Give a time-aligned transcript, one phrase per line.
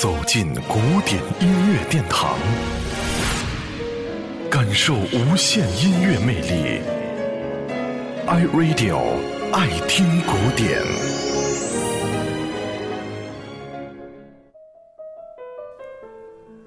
[0.00, 2.38] 走进古典音乐殿堂，
[4.50, 6.80] 感受无限音乐魅力。
[8.26, 8.98] iRadio
[9.52, 10.80] 爱听古典。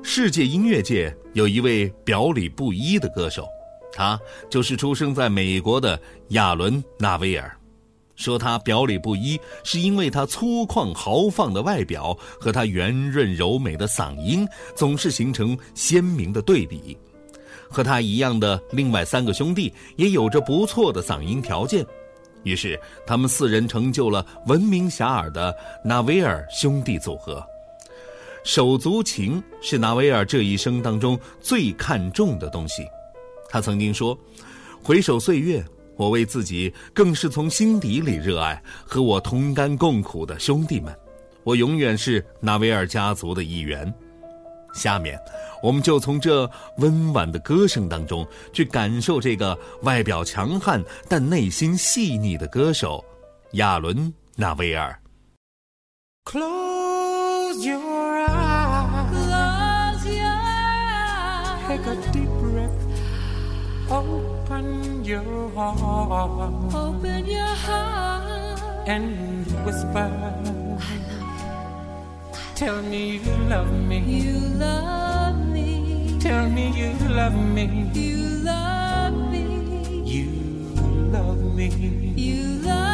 [0.03, 3.47] 世界音乐界有一位表里不一的歌手，
[3.91, 7.51] 他就是出生在美国的亚伦·纳维尔。
[8.23, 16.97] 说他表里不一，是因为他粗犷豪放的外表和他圆润柔美的嗓音总是形成鲜明的对比。
[17.69, 21.85] 和他一样的另外三个兄弟也有着不错的嗓音条件，
[22.43, 25.53] 于是他们四人成就了闻名遐迩的
[25.83, 27.45] 纳维尔兄弟组合。
[28.45, 32.85] 手足情是纳维尔这一生当中最看重的东西。
[33.49, 34.17] 他曾经说
[34.81, 35.61] ：“回首岁月。”
[35.95, 40.95] 我为自己更是从心底里热爱和我同甘共苦的兄弟们，
[41.43, 43.93] 我永远是纳维尔家族的一员。
[44.73, 45.19] 下面，
[45.61, 53.05] 我们就从这温婉的歌声当中去感受这个外表强悍但内心细腻的歌手
[53.51, 53.95] 亚伦·
[54.35, 54.99] 纳维尔。
[56.25, 57.77] Close your
[58.27, 59.11] eyes.
[59.11, 61.67] Close your eyes.
[61.67, 64.32] Take a deep breath.
[64.53, 68.87] Open your heart Open your heart.
[68.87, 69.97] and whisper.
[69.97, 72.53] I love.
[72.53, 73.97] Tell me you love me.
[73.99, 76.19] You love me.
[76.19, 77.89] Tell me you love me.
[77.95, 80.03] You love me.
[80.05, 80.29] You
[81.11, 81.69] love me.
[82.15, 82.92] You love me.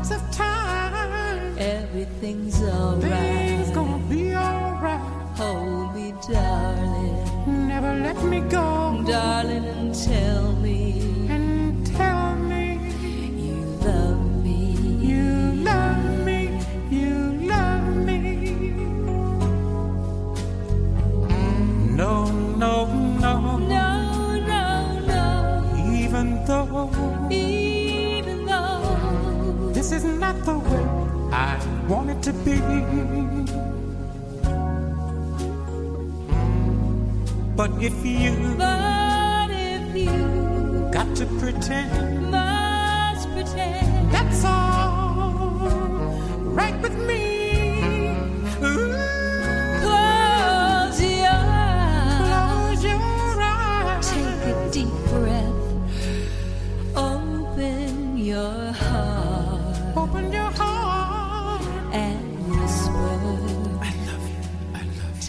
[0.00, 1.58] Lots of time.
[1.58, 3.02] Everything's alright.
[3.02, 4.98] Things gonna be alright.
[5.36, 7.68] Hold me, darling.
[7.68, 9.04] Never let me go.
[9.06, 9.94] Darling, and
[31.40, 31.56] I
[31.88, 32.56] want it to be.
[37.56, 42.09] But if you But if you got to pretend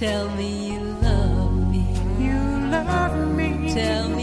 [0.01, 1.85] Tell me you love me
[2.17, 2.33] you.
[2.71, 3.71] Love me.
[3.71, 4.20] Tell me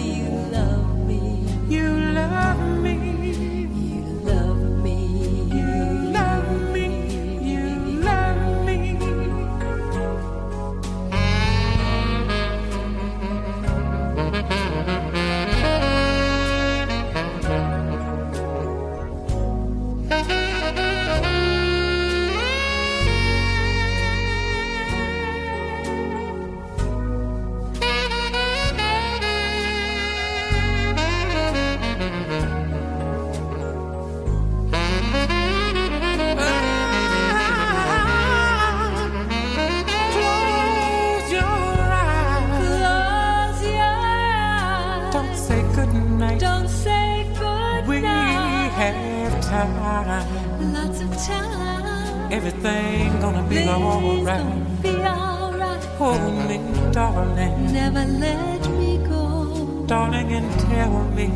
[49.49, 50.73] time.
[50.73, 54.43] Lots of time Everything gonna be alright.
[54.43, 56.59] gonna be alright Hold me,
[56.93, 61.27] darling, Never let me go darling, and tell me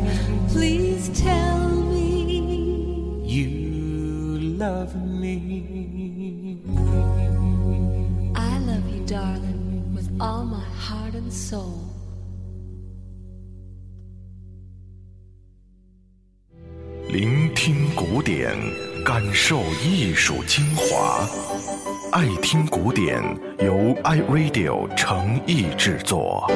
[0.49, 2.03] Please tell me
[3.25, 3.73] you
[4.57, 6.59] love me.
[8.35, 11.92] I love you, darling, with all my heart and soul.
[17.13, 18.57] 聆听古典，
[19.05, 21.23] 感受艺术精华。
[22.11, 23.21] 爱听古典，
[23.59, 26.51] 由 iRadio 诚意制作。